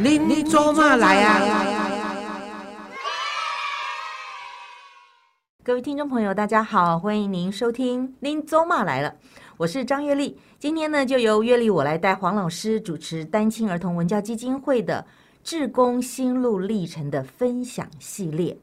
[0.00, 1.40] 您做嘛来啊？
[5.64, 9.10] 各位听众朋友，大家好，欢迎您收听《您走马来了》，
[9.56, 10.38] 我是张月丽。
[10.60, 15.04] 今天呢，就由月丽我来带黄老师主持单亲儿童文教基金会的
[15.42, 18.56] 志工心路历程的分享系列。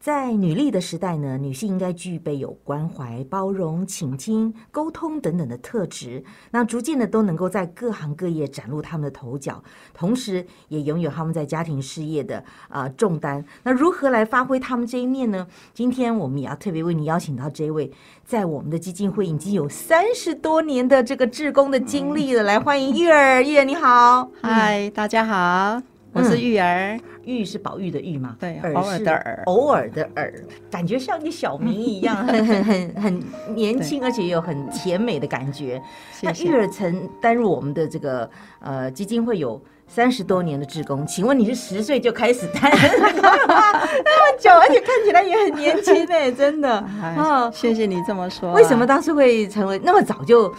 [0.00, 9.62] 在女力的时代呢，女性应该具备有关怀、包容、倾听、沟通等等的特质，那逐渐的都能够在各行各业崭露他们的头角，
[9.92, 13.44] 同时也拥有他们在家庭事业的啊重担。
[13.64, 15.44] 那如何来发挥他们这一面呢？
[15.74, 17.90] 今天我们也要特别为你邀请到这位，
[18.24, 26.98] 在我们的基金会已经有三十多年的这个志工的经历了，来欢迎玉儿，玉儿你好，嗨，大家好，我是玉儿。
[27.36, 28.36] 玉是宝玉的玉嘛？
[28.40, 30.32] 对，偶尔的尔，偶尔的尔，
[30.70, 35.80] 感觉像你小名一样， 很很很很年轻，而且有很甜美的感觉。
[36.22, 38.28] 那玉儿曾担任我们的这个
[38.60, 39.60] 呃基金会有。
[39.90, 47.50] 三十多年的职工，请问你是十岁就开始担那么久，而且看起来也很年轻哎，真的啊！
[47.50, 48.52] 谢谢你这么说。
[48.52, 50.54] 为什么当时会成为那么早就？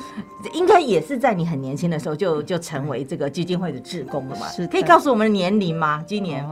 [0.53, 4.47] 应该也是在你很年轻的时候就就成为这个基金会的职工了嘛？
[4.47, 6.01] 是，可以告诉我们年龄吗？
[6.07, 6.43] 今年？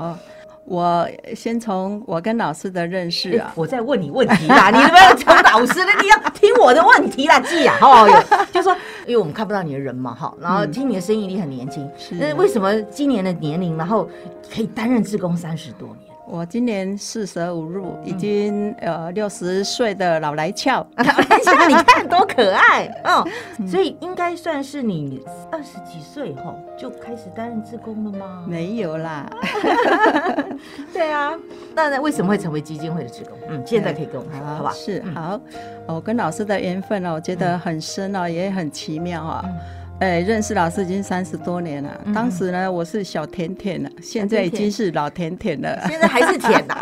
[0.65, 8.45] 我先从我跟老师的认识啊，我在问你问题啦， 你不要从老师的，你要听我的问题啦，记啊，好不好？
[8.51, 14.09] 就说，因为我们看不到你的人嘛，哈，然后听你的声音，你很年轻，那为什么今年的年龄，然后
[14.53, 16.16] 可以担任志工三十多年？
[16.29, 23.25] 我今年四舍五入，已经呃六十岁的老来俏， 老来俏，你看多可爱哦！
[23.65, 28.43] 所以应该算是你二十几岁哈就开始担任志工了吗？
[28.45, 29.25] 没有啦，
[30.91, 31.31] 对啊，
[31.73, 33.37] 那那为什么会成为基金会的志工？
[33.47, 34.71] 嗯，现在可以跟我们说，好吧？
[34.75, 35.39] 是好，
[35.87, 39.45] 我跟老师的缘分呢，我觉得很深哦，也很奇妙啊。
[39.99, 41.89] 哎，认识老师已经三十多年了。
[42.13, 45.87] 当时呢，我是小甜甜了，现在已经是老甜甜了。
[45.87, 46.75] 现在还是甜呐。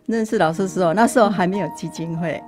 [0.04, 2.42] 认识老师时候，那时候还没有基金会。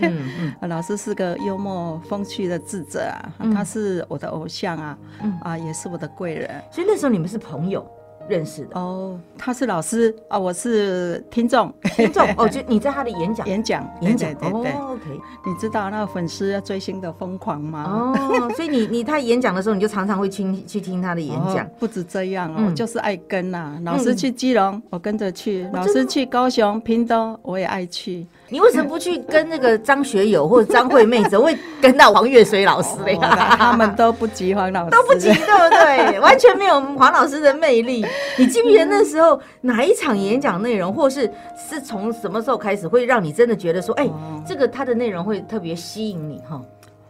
[0.00, 0.54] 嗯嗯。
[0.68, 4.98] 老师是个幽默风趣的智者啊，他是我的偶像啊，
[5.42, 6.50] 啊，也是我的贵人。
[6.70, 7.86] 所以那时候你们是朋友。
[8.28, 15.04] 认识的哦，他是老师啊，我是听众，听众 哦，就你在他的演讲，演讲，演讲，对对，OK。
[15.46, 18.12] 你知道那个粉丝追星的疯狂吗？
[18.14, 21.66] 哦，所以你你他演讲的时候，你就常常会听去听他的演讲。
[21.78, 28.26] 不止这样哦，就是爱跟呐，老师去基隆，我跟着去；老师去高雄、屏东，我也爱去。
[28.50, 33.14] 你为什么不去跟那个张学友或者张惠妹，怎么会跟到黄月水老师嘞？
[33.20, 36.18] 他们都不及黄老师， 都不及，对不对？
[36.20, 38.06] 完全没有黄老师的魅力。
[38.38, 44.08] 你记不记得那时候哪一场演讲内容，或是是从什么时候开始，会让你真的觉得说，哎，
[44.46, 46.60] 这个它的内容会特别吸引你哈？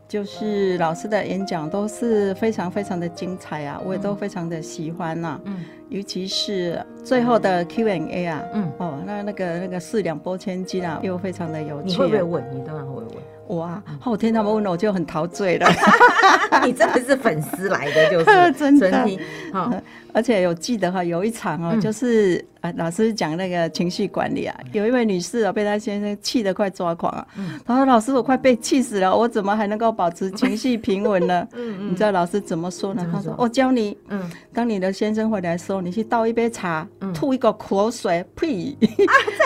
[0.08, 5.38] 就是老师的演讲都是非常非常的精彩啊，我也都非常的喜欢呐。
[5.44, 11.88] 嗯，尤其是最后的 Q&A 啊，嗯，哦，那那个那个四两拨千斤啊，又非常的有趣。
[11.88, 12.44] 你会不会问？
[12.54, 13.06] 你当然会问。
[13.46, 15.66] 我啊，后天他们问了，我就很陶醉了。
[16.66, 19.18] 你真的是粉丝来的，就是 真的。
[19.50, 19.72] 好，
[20.12, 27.26] 而且有记得哈，有一场哦，就是啊，老师讲那个情绪管理啊，有一位女士啊，被她先生气得快抓狂啊。
[27.64, 31.90] 她说：“老师，我快被气死了，我怎么还能够保持情绪平稳呢？”嗯嗯。
[31.90, 33.08] 你知道老师怎么说呢？
[33.10, 38.76] 他说：“我教你，嗯，当你的先生回来的时候，你去倒一杯茶，吐一个口水，呸，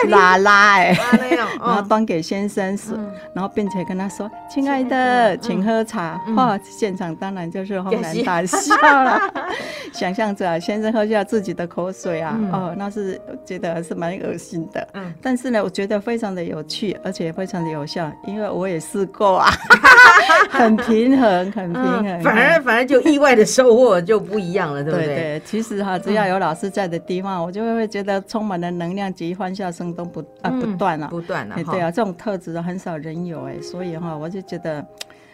[0.09, 0.93] 拉拉哎，
[1.63, 2.93] 然后端给先生吃，
[3.33, 9.31] 然后并且跟。”跟他说：“亲爱的，请喝茶。”哇，现场当然就是轰然大笑了。
[9.93, 14.87] 想象着先生喝下自己的口水啊，哦，那是觉得还是蛮恶心的。
[14.95, 19.51] 嗯，但是呢，我觉得非常的有趣，而且非常的有效，因为我也试过啊，
[20.49, 22.21] 很平衡，很平衡。
[22.21, 25.05] 反而反而就意外的收获就不一样了，对不对？
[25.07, 31.55] 对，其实哈，只要有老师在的地方，我就会觉得充满了能量及欢笑声都不啊不断了，不断了。
[31.71, 34.85] 对啊，这种特质很少人有哎，所以哈，我就觉得。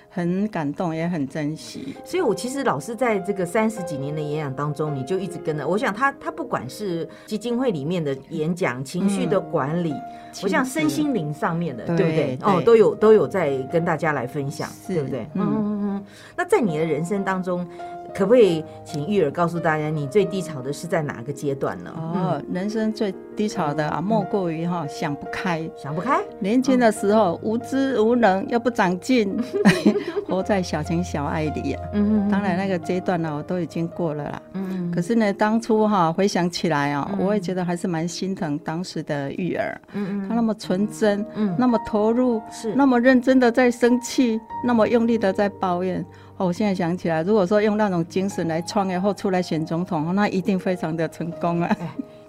[0.10, 1.96] 很感动，也很珍惜。
[2.04, 5.68] 所以，我其实老师在这个三十几年的演讲当中，你就一直跟着。
[5.68, 9.94] 我想，他他不管是基金会里面的演讲、情绪的管理，
[10.44, 12.38] 我想身心灵上面的，对不对？
[12.42, 15.28] 哦，都有都有在跟大家来分享，对不对？
[15.36, 16.06] 嗯嗯嗯。
[16.36, 17.66] 那在你的人生当中。
[18.14, 21.92] 可不可以请玉儿告诉大家，你最低潮的是在哪个阶段呢？
[21.96, 26.20] 哦，人生最低潮的啊，莫过于哈想不开，想不开。
[26.40, 29.38] 年轻的时候无知无能又不长进，
[30.28, 31.84] 活在小情小爱里啊。
[31.94, 32.32] 嗯嗯。
[32.32, 34.42] 当然那个阶段呢，我都已经过了啦。
[34.54, 34.92] 嗯。
[34.94, 39.80] 可是呢，当初哈回想起来啊，我也觉得还是蛮心疼当时的玉儿。
[39.94, 46.04] 嗯嗯，她那么纯真，嗯，那么投入，是那么认真的在生气，那么用力的在抱怨。
[46.40, 51.78] 哦，我现在想起来，如果说用那种精神来创业或出来选总统，那一定非常的成功啊。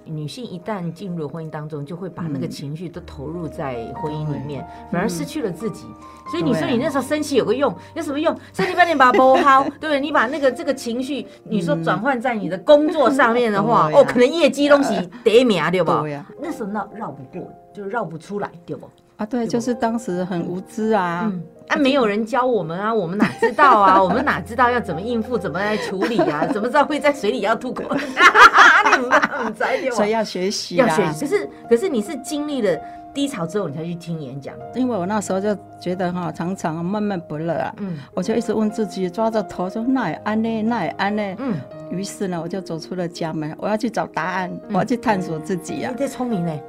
[0.05, 5.85] 女性一旦进入婚姻当中，就会把那个情绪都投入在婚姻里面，反而失去了自己。
[6.29, 8.37] 所以你说你那时候生气有个用，有什么用？
[8.53, 10.01] 生气半天把它磨好，对不对？
[10.01, 15.93] 你把那个这个情绪，你说转换在你的工作上面的话， 哦，可能业绩东西得名对不？
[16.41, 18.89] 那时候绕绕不过，就绕不出来，对不？
[19.17, 21.31] 啊，对，就是当时很无知啊。
[21.69, 24.01] 啊，没有人教我们啊，我们哪知道啊？
[24.03, 26.47] 我们哪知道要怎么应付，怎么来处理啊？
[26.53, 27.85] 怎么知道会在水里要吐口？
[29.93, 31.27] 所以要学习，要学习。
[31.27, 32.77] 可是，可是你是经历了
[33.13, 34.55] 低潮之后，你才去听演讲。
[34.75, 37.75] 因为我那时候就觉得哈，常常闷闷不乐啊。
[37.79, 41.23] 嗯，我就一直问自己，抓着头说那也安呢，那也安呢。
[41.39, 41.57] 嗯。
[41.91, 45.91] 于是呢，我就走出了家门，我要去找答案，我要去探索自己呀。
[45.91, 46.61] 你这聪明了。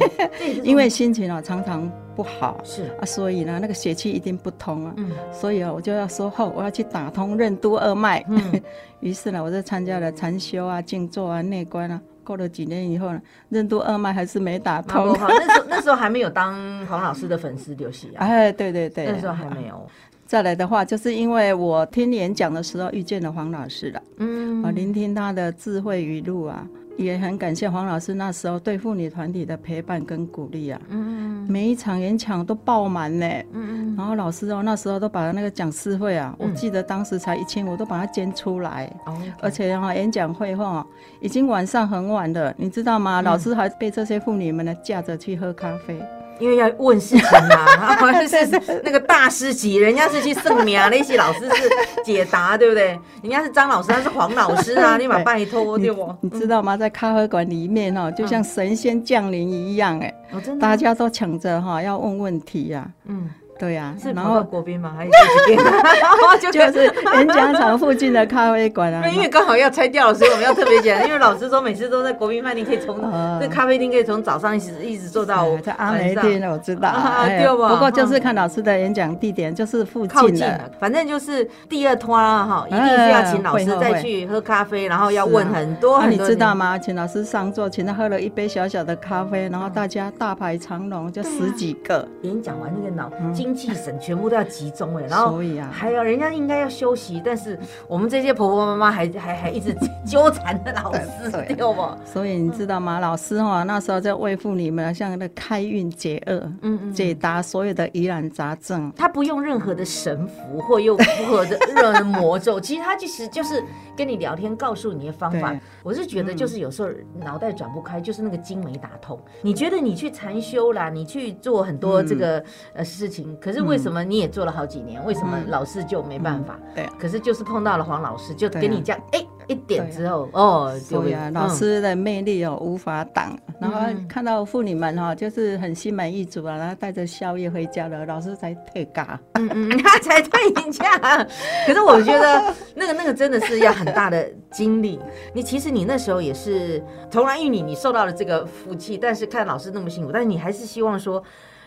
[0.62, 4.92] 因为心情啊常常不好，是啊，所以呢那个血气一定不通啊。
[4.98, 5.10] 嗯。
[5.32, 8.22] 所以啊，我就要说后，我要去打通任督二脉。
[8.28, 8.60] 嗯。
[9.00, 12.00] 于是呢，我就参加了禅修啊、静坐啊、内观啊。
[12.26, 15.16] 过了几年以后呢，任督二脉还是没打通。
[15.16, 16.54] 那时候那时候还没有当
[16.86, 18.26] 黄老师的粉丝刘喜啊。
[18.26, 19.06] 哎，对对对。
[19.06, 19.88] 那时候还没有。
[20.26, 26.66] 再来的话，就是因为我听演讲的时候遇见了黄老师了，嗯，我，聆听他的智慧语录啊，
[26.96, 40.84] 也很感谢黄老师那时候对妇女团体的陪伴跟鼓励啊，嗯每一场演讲都爆满呢，嗯嗯，然后老师哦那时候都把那个讲师费啊，我记得当时才一千，我都把它捐出来，哦，而且哈演讲会哈
[41.20, 43.22] 已经晚上很晚了，你知道吗？
[43.22, 46.00] 老师还被这些妇女们呢架着去喝咖啡。
[46.38, 47.66] 因为要问事情嘛，
[47.96, 48.46] 好像是
[48.84, 51.70] 那个大师级，人家是去圣名，那些老师是
[52.04, 52.98] 解答，对不对？
[53.22, 56.14] 人家是张老师，他是黄老师啊， 你把拜托对不？
[56.20, 56.76] 你知道吗？
[56.76, 60.14] 在咖啡馆里面哦，就像神仙降临一样，哎，
[60.60, 63.30] 大家都抢着哈要问问题呀，嗯。
[63.58, 64.92] 对呀，然后国宾嘛？
[64.96, 65.10] 还是
[65.46, 65.64] 几间？
[66.52, 69.06] 就是演讲场附近的咖啡馆啊。
[69.08, 71.04] 因为刚好要拆掉了，所以我们要特别讲。
[71.06, 72.96] 因为老师说每次都在国宾饭店，可以从
[73.40, 76.92] 这咖啡厅可以从早上一直一直做到在阿梅店，我知道。
[77.26, 80.70] 对不过就是看老师的演讲地点，就是附近的。
[80.78, 86.26] 反正就是第二拖哈，一定是要请老师再去喝咖啡，然后要问很多很多。
[86.26, 86.78] 你知道吗？
[86.78, 92.06] 请老师上座，请他喝了一杯小小的咖啡，然后大家大排长龙，就十几个。
[92.22, 93.10] 演讲完那个脑。
[93.46, 95.38] 精气神全部都要集中哎， 然后
[95.70, 97.56] 还有人家应该要休息，但是
[97.86, 99.72] 我们这些婆婆妈妈还还 还一直
[100.04, 101.88] 纠缠着老师，对不？
[102.04, 102.98] 所以你知道吗？
[102.98, 108.92] 老师哈那时候在为妇女们像那开运解厄，嗯嗯，解答所有的疑难杂症。
[108.96, 113.62] 他不用任何的神符或又符合的任何魔咒， 其实他其实就是
[113.96, 115.54] 跟你聊天，告诉你的方法。
[115.84, 116.88] 我是觉得就是有时候
[117.22, 119.18] 脑袋转不开，就是那个经没打通。
[119.42, 122.42] 你觉得你去禅修啦，你去做很多这个
[122.74, 123.35] 呃事情。
[123.40, 125.04] 可是为什么你也做了好几年？
[125.04, 126.58] 为什么老师就没办法？
[126.74, 129.24] 对，可是就是碰到了黄老师，就给你讲，哎。
[129.48, 133.38] 一点之后哦，对呀，老师的魅力哦无法挡。
[133.60, 133.78] 然后
[134.08, 139.16] 看到妇女们哈，就是很心满意足啊，然后带着宵夜回家了，老师才退咖。
[139.34, 140.98] 嗯嗯，他 才退假。
[141.64, 144.98] 可是我觉得那个那个真的是要很大的精力。
[145.32, 151.22] 你其实你那时候也是同然玉女，你受到了这个福气，但是看老师那么辛苦，但是你还是希望说。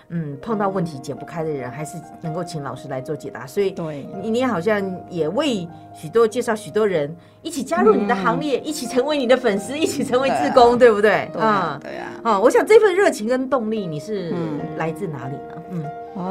[0.10, 3.46] 嗯，碰到问题解不开的人，还是能够请老师来做解答。
[3.46, 11.30] 所以，对，你你好像也为许多介绍许多人一起加入你的行列，一起成为你的粉丝，一起成为志工，对不对？
[11.38, 12.08] 啊，对啊。
[12.24, 14.34] 啊，我想这份热情跟动力，你是
[14.78, 15.64] 来自哪里呢？
[15.72, 15.86] 嗯。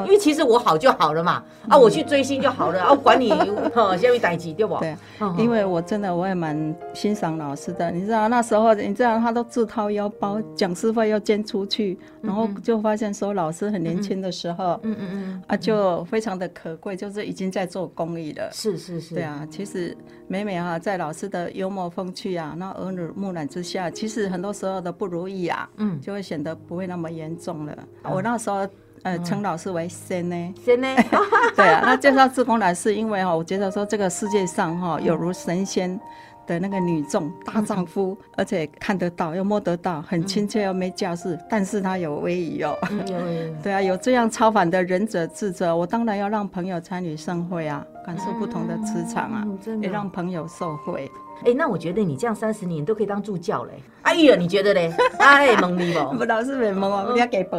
[0.04, 3.30] 因为其实我好就好了嘛，啊，我去追星就好了，啊，管你
[3.74, 4.76] 哈 下面待机对不？
[4.80, 4.94] 对，
[5.38, 18.50] 因为我真的我也蛮欣赏老师的，你知道那时候你知道他都自掏腰包，讲师费要捐出去，然后就发现说老师很年轻的时候，嗯嗯嗯，啊就非常的可贵，就是已经在做公益了。
[18.52, 19.14] 是是是。
[19.14, 19.96] 对啊，其实
[20.26, 27.76] 每每哈在老师的幽默风趣啊，那耳濡目染之下，其实很多时候的不如意啊，嗯，就会显得不会那么严重了。
[28.02, 28.66] 我那时候。
[29.04, 30.88] 呃，称老师为仙呢，仙呢，
[31.54, 35.98] 对啊，那介绍志工来是因为哈，我觉得说这个世界上哈，有如神仙
[36.48, 42.74] 的那个女众大丈夫，而且看得到又摸得到，很亲切又没架势，但是他有威仪哦，
[43.62, 49.46] 对啊，有这样超凡的仁者智者，我当然要让朋友参与盛会啊，感受不同的磁场啊，
[49.82, 51.10] 也让朋友受惠。
[51.44, 53.74] 哎，那我觉得你这样三十年都可以当助教嘞。
[54.02, 54.92] 哎呀，你觉得嘞？
[55.18, 56.18] 哎，蒙你不？
[56.18, 57.58] 不老师没蒙我，我要给白。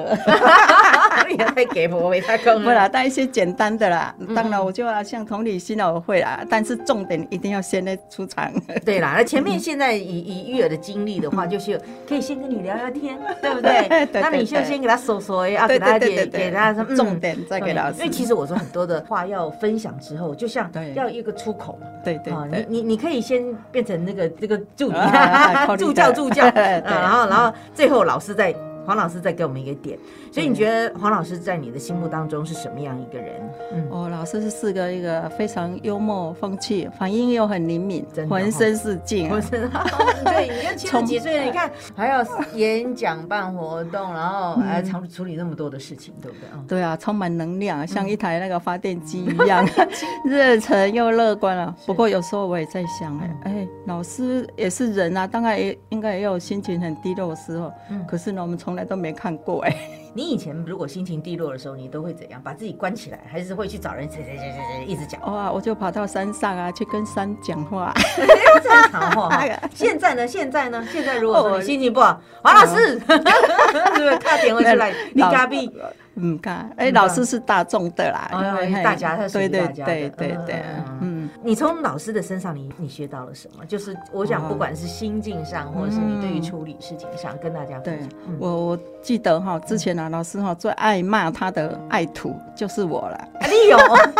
[1.29, 4.13] 也太给我为他讲不啦，带一些简单的啦。
[4.19, 8.51] 嗯当然，我就要像同理心啊，我会啦，但是重点一定要先来出场。
[8.86, 14.07] 对啦，那 前面现在以以育儿的经历的话，就是可以先跟你聊聊天， 对不对？
[14.21, 21.88] 那你就先给他说说啊，对给他给给他重点再给老师因为其实我说很多的话要分享之后，就像对要一个出口嘛。
[22.03, 24.91] 对对啊，你，你你可以先变成那个这个助
[25.77, 28.53] 助教助教，然后然后最后老师再
[28.89, 30.00] 黄老师再给我们一个点，
[30.31, 33.39] 所以你觉得黄老师在你的心目当中是什么样一个人？
[33.72, 39.36] 嗯，哦，老师是个一个非常幽默风趣，反应又很灵敏真，的哦浑身是劲啊。
[39.36, 39.69] 我是
[40.25, 46.50] 对，你看七十几岁了，你看还要演讲办活动，然后还处处理那么多的事情，对不对？
[46.50, 49.63] 哦对啊，充满能量，像嗯一台那个发电机一样，
[50.25, 51.75] 热忱又乐观啊。
[51.86, 57.72] 不过有时候我也在想，哎嗯哎，老师也是人啊，当然也应该也有心情很低落的时候。
[57.91, 59.75] 嗯可是呢，我们从来都没看过哎。
[60.12, 62.41] 你以前如果心情低落的时候，你都会怎样？
[62.43, 65.21] 把自己关起来，还是会去找人谁谁谁谁谁一直讲？
[65.31, 67.93] 哇，我就跑到山上啊，去跟山讲话。
[68.63, 69.48] 正常话哈。
[69.74, 70.27] 现在呢？
[70.27, 70.83] 现在呢？
[70.91, 74.91] 现在如果说你心情不好，黄老师 是不是他点会出来？
[75.13, 75.69] 你老咖啡，
[76.15, 81.08] 嗯，看，哎，嗯老师是大众的啦，哦因为大家对对大家的对对对嗯嗯，嗯。
[81.43, 83.65] 你从老师的身上你你学到了什么？
[83.65, 88.09] 就是我想，哦不管是心境上，或者是你对于处理事情上，跟大家分对享。
[88.27, 93.15] 嗯我我记得哈，之前啊，老师哈最爱骂他的爱徒就是我了。
[93.15, 93.77] 啊你有？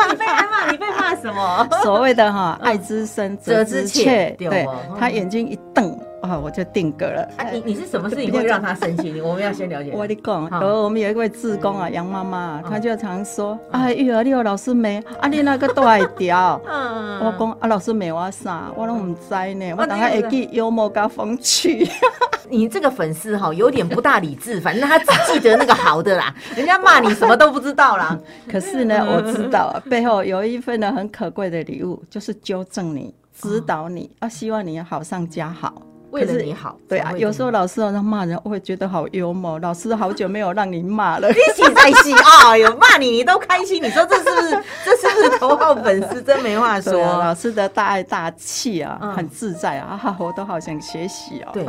[0.10, 0.72] 你被挨骂？
[0.72, 1.68] 你被骂什么？
[1.84, 7.22] 所谓的哈爱之深责之切，对他眼睛一瞪啊，我就定格了。
[7.38, 9.12] 啊，你你是什么事情会让他生气？
[9.12, 9.92] 你我们要先了解。
[9.94, 15.02] 我跟你讲，好有我们有一位志工啊，杨妈妈她就常说：“啊，育儿你有老师没？
[15.22, 19.74] 啊，你那个都爱调。”嗯我讲啊，老师没我啥，我拢唔知呢。
[19.78, 21.88] 我哦当下会记幽默加风趣。
[22.52, 28.18] 你这个粉丝哈，有点不大理智， 反正他只记得那个好的啦， 人家骂你什么都不知道啦。
[28.52, 35.81] 可是呢，我知道啊背后有一份呢很可贵的礼物，就是纠正你、指导你，啊，希望你好上加好。
[36.12, 39.60] 为了你好，对啊，有时候老师好像骂人，我会觉得好幽默。
[39.60, 41.29] 老师好久没有让你骂了。
[41.31, 44.50] 一起在戏啊，有骂你你都开心，你说这是不是
[44.84, 46.19] 这是不是头号粉丝？
[46.24, 47.00] 真没话说。
[47.00, 51.51] 老师的大爱大气啊，嗯很自在啊，啊我都好想学习哦。
[51.53, 51.63] 对，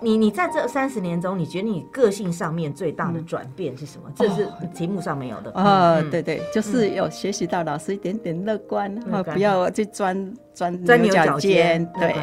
[0.00, 4.10] 你你在这三十年中，你觉得你个性上面最大的转变是什么？
[4.14, 5.50] 这是题目上没有的。
[5.52, 6.10] 呃，嗯。
[6.10, 12.14] 对对，就是有学习到老师一点点乐观，啊，不要去钻钻钻牛角角尖尖，对，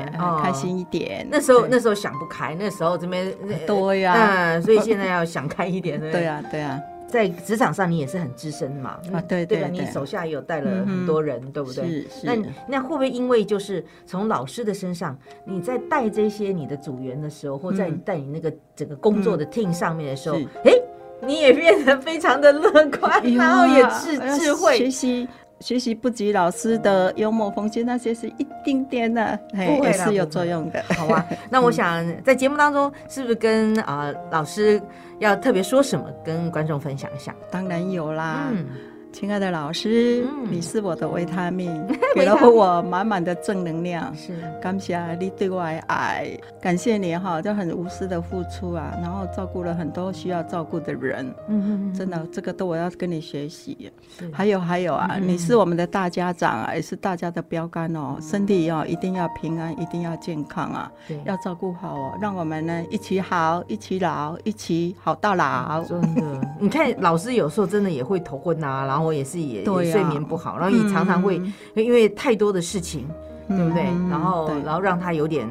[0.41, 1.27] 开心一点。
[1.29, 3.33] 那时候那时候想不开，那时候这边
[3.67, 6.81] 对呀嗯，所以现在要想开一点，对呀对啊，对啊，
[7.15, 9.69] 在职场上你也是很资深嘛，啊对对吧？
[9.71, 11.85] 你手下也有带了很多人，对不对？
[11.85, 12.35] 是是那
[12.67, 20.73] 那会不会因为就是从老师的身上，你在带这些你的组员的时候，或在嗯带你那个整个工作的 team 上面的时候是，哎，
[21.21, 24.91] 你也变得非常的乐观，然后也智智慧学。
[24.91, 25.27] 习。
[25.65, 30.79] 学习不及老师的幽默风趣，那些是一丁点的，嘿不会也是有作用的。
[30.95, 34.79] 好啊，那我想在节目当中，是不是跟啊、老师
[35.17, 37.33] 要特别说什么，跟观众分享一下？
[37.49, 38.67] 当然有啦，嗯，
[39.15, 40.51] 亲爱的老师，嗯。
[40.51, 41.71] 你是我的 维他命，
[42.13, 44.13] 给了我满满的正能量。
[44.13, 53.89] 是，感谢你对我的爱，感谢你哈，就很无私的付出啊，然后照顾了很多需要照顾的人，嗯真的，这个都我要跟你学习。
[54.17, 54.29] 是。
[54.33, 55.25] 还有还有啊，嗯。
[55.25, 65.81] 你是我们的大家长啊，也是大家的标杆哦，身体哦一定要平安，一定要健康啊，对，要照顾好哦，让我们呢一起好，一起老，一起好到老。
[65.85, 73.07] 真的，你看老师有时候真的也会头昏啊，然后也是也,、也睡眠不好，然后也常常会、嗯因为太多的事情，
[73.47, 73.83] 对不对？
[73.87, 75.47] 嗯然后然后让他有点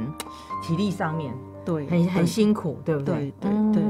[0.63, 1.35] 体力上面
[1.65, 3.33] 对很很辛苦，对不对？
[3.41, 3.51] 对？
[3.73, 3.83] 对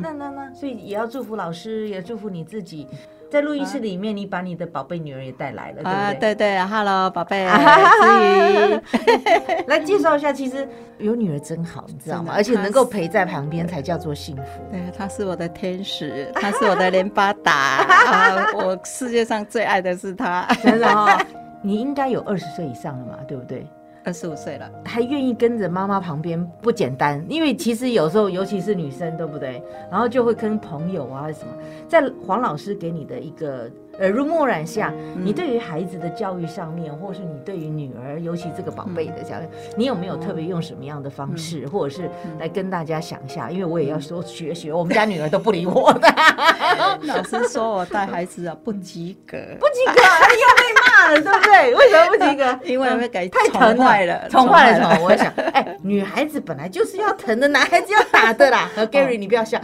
[0.00, 2.86] 那那那，所以也要祝福老师，也祝福你自己。
[3.30, 6.20] 在录音室里面，你把你的宝贝女儿也带来了，对啊，不对？
[6.20, 7.44] 对对，Hello，宝贝。
[9.68, 10.68] 来 介绍一下，其实
[10.98, 12.32] 有女儿真好，你知道吗？
[12.34, 14.42] 而且能够陪在旁边才叫做幸福。
[14.72, 18.46] 对，她是我的天使，她是我的连巴达啊！
[18.54, 20.44] 我世界上最爱的是她。
[20.62, 21.26] 真的哈、哦，
[21.62, 23.64] 你应该有二十岁以上了嘛，对不对？
[24.04, 29.62] 二十五岁了，还愿意跟着妈妈旁边不简单，因为其实有时候，尤其是女生，对不对？
[29.90, 31.52] 然后就会跟朋友啊什么，
[31.88, 34.92] 在黄老师给你的一个耳濡目染下，
[35.22, 39.44] 你对于孩子的教育上面，或是你对于女儿，尤其这个宝贝的教育，
[39.76, 43.50] 你有没有特别用什么样的方式，或者是来跟大家想一下？
[43.50, 45.92] 因为我也要说学学，我们家女儿都不理我。
[45.94, 46.08] 的，
[47.04, 49.92] 老师说我带孩子啊不及格，不及格，
[50.40, 50.79] 又被骂
[51.12, 51.74] 了，对不对？
[51.74, 52.58] 为什么不及格？
[52.64, 55.04] 因为会给太宠疼坏了，宠坏了，宠宠坏了。
[55.04, 58.70] 我想， 哎，女孩子本来就是要疼的，男孩子要打的啦。
[58.74, 59.60] 和 Gary，你不要笑。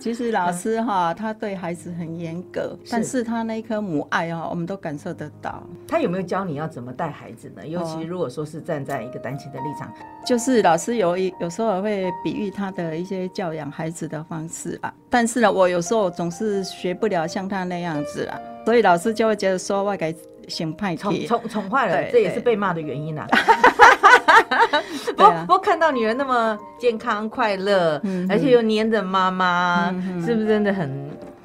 [0.00, 5.62] 其实老师哈，他对孩子很严格，但是他那一颗母爱哈，我们都感受得到。
[5.86, 7.66] 他有没有教你要怎么带孩子呢？
[7.66, 9.92] 尤其如果说是站在一个单亲的立场，
[10.24, 14.92] 就是老师有一有时候会比喻他的一些教养孩子的方式吧。
[15.10, 20.14] 但是呢，我有时候总是学不了像他那样子啦，所以老师就会觉得说我给
[20.48, 21.26] 先派宠去。
[21.26, 23.26] 宠宠坏了，这也是被骂的原因啊。
[25.06, 29.90] 不对啊不过看到女儿那么健康快乐，嗯而且又黏着妈妈，
[30.24, 31.03] 是不是真的很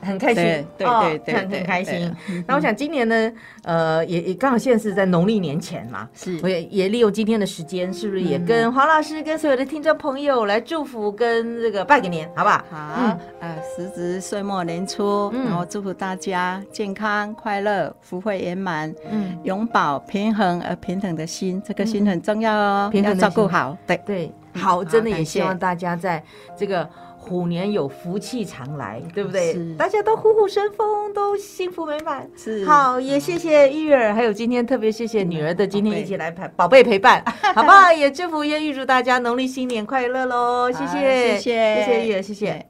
[0.10, 0.44] 很开心？
[0.44, 2.14] 对对哦对很很开心。
[2.46, 3.32] 那我想今年呢，
[3.64, 6.40] 呃，也也刚好现在是在农历年前嘛，是。
[6.44, 8.46] 我也也利用今天的时间，是不是也嗯。
[8.46, 12.64] 跟黄老师跟所有的听众朋友来祝福跟这个拜个年，好不好？
[12.70, 15.46] 好，呃，时值岁末年初，嗯。
[15.46, 23.78] 然后祝福大家健康快乐，福慧圆满，嗯，永保平衡而平等的心，这个心很重要哦，平衡要照顾好。
[23.86, 26.24] 对，对，嗯好，真的也希望大家在
[26.58, 26.88] 这个
[27.30, 29.56] 虎年有福气常来，对不对？
[29.78, 32.28] 大家都虎虎生风，都幸福美满。
[32.36, 37.94] 是好，也谢谢玉儿，还有今天特别谢谢女儿的今天一起来陪宝贝陪伴， 好不好？
[37.94, 40.72] 也祝福也预祝大家农历新年快乐喽！
[40.72, 42.69] 谢谢，谢谢谢谢玉儿，谢谢对。